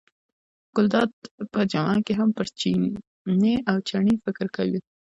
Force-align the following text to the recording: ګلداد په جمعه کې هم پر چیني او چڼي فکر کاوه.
ګلداد 0.75 1.11
په 1.53 1.59
جمعه 1.71 1.97
کې 2.05 2.13
هم 2.19 2.29
پر 2.37 2.47
چیني 2.59 3.55
او 3.69 3.77
چڼي 3.89 4.13
فکر 4.23 4.45
کاوه. 4.55 4.79